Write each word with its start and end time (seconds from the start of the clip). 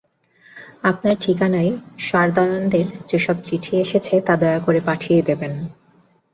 আপনার 0.83 1.15
ঠিকানায় 1.19 1.71
সারদানন্দের 1.99 2.87
যে 3.07 3.17
সব 3.19 3.37
চিঠি 3.43 3.73
এসেছে, 3.77 4.13
তা 4.21 4.33
দয়া 4.37 4.59
করে 4.59 4.79
পাঠিয়ে 4.79 5.19
দেবেন। 5.21 5.53